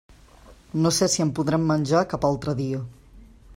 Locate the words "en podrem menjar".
1.27-2.03